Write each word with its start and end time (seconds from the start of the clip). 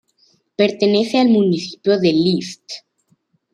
Pertenece 0.55 1.19
al 1.19 1.29
municipio 1.29 1.99
de 1.99 2.11
List. 2.11 2.65